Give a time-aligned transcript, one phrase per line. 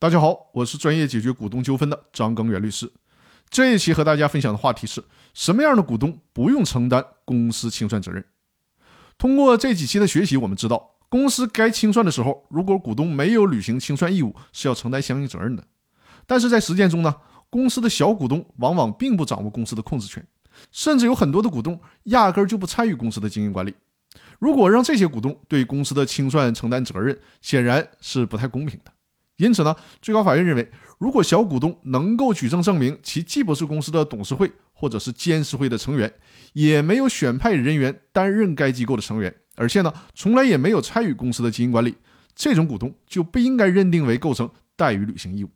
[0.00, 2.88] 大家好，我是专业解决股东纠纷的张庚元律师。
[3.50, 5.02] 这一期和大家分享的话题是
[5.34, 8.24] 什么样的股东不用承担公司清算责任？
[9.18, 15.64] 通过这几期的学习，我们知道公司该清算的时候，如果股东没有履行清算义务，是要承担相应责任的。
[16.28, 17.16] 但是在实践中呢，
[17.50, 20.24] 公司的小股东往往并不掌握公司的控制权，
[20.70, 23.74] 甚至有很多的股东压根儿就不参与公司的经营管理。
[24.38, 28.92] 如果让这些股东对公司的清算承担责任，显然是不太公平的。
[29.38, 30.68] 因此呢，最高法院认为，
[30.98, 36.12] 如果小股东能够举证证明其既不是公司的董事会或者是监事会的成员，
[36.52, 41.94] 也没有选派人员担任该机构的成员，而且呢，从来也没有参与公司的经营管理，
[42.34, 45.50] 这种股东就不应该认定为构成怠于履行义务。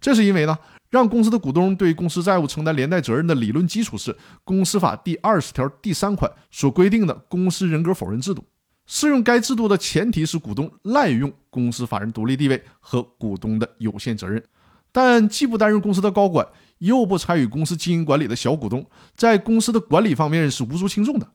[0.00, 0.58] 这是因为呢，
[0.90, 8.44] 让公司的股东对公司债务承担连带责任的理论基础是公司法第二十条第三款所规定的公司人格否认制度。
[8.86, 14.42] 适用该制度的前提是股东滥用公司法人独立地位和股东的有限责任，
[14.90, 16.46] 但既不担任公司的高管，
[16.78, 18.84] 又不参与公司经营管理的小股东，
[19.16, 21.26] 在公司的管理方面是无足轻重的，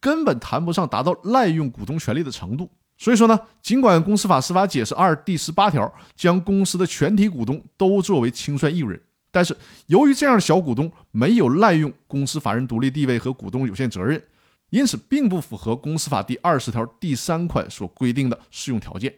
[0.00, 2.70] 根本谈不上达到滥用股东权利的程度。
[2.96, 9.00] 所以说呢，尽管公司法司法解释二第十八条将公司的全体股东都作为清算义务人，
[9.32, 14.22] 但是由于这样的小股东没有滥用公司法人独立地位和股东有限责任。
[14.72, 19.14] 因此，并不符合公司法第二十条第三款所规定的适用条件。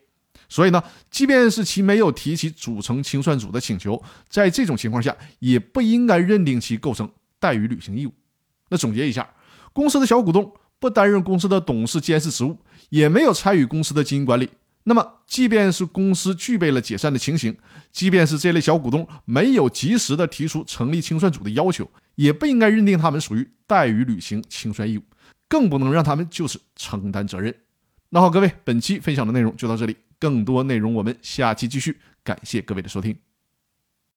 [0.49, 7.09] 所以呢，即便是其没有提起组成清算组的请求，在这种情况下，也不应该认定其构成
[7.41, 8.13] 怠于履行义务。
[8.69, 9.31] 那总结一下，
[9.73, 12.59] 公司的小股东不担任公司的董事、监事职务，
[12.91, 14.51] 也没有参与公司的经营管理。
[14.83, 17.57] 那么，即便是公司具备了解散的情形，
[17.93, 25.03] 即便是这类小股东没有及时的提出成立清算组的要求，也不应该认定他们属于怠于履行清算义务。
[25.49, 27.55] 更不能让他们就此承担责任。
[28.11, 32.01] 那好，各位，本期分享的内容就到这里，更多内容我们下期继续。
[32.23, 33.34] 感谢各位的收听。